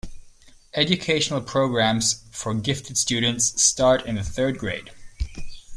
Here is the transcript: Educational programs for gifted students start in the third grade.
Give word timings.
Educational 0.73 1.41
programs 1.41 2.23
for 2.31 2.55
gifted 2.55 2.97
students 2.97 3.61
start 3.61 4.03
in 4.07 4.15
the 4.15 4.23
third 4.23 4.57
grade. 4.57 4.89